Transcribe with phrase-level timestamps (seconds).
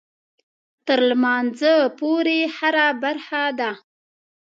[0.85, 3.71] تر لمانځه پورې هره برخه ده.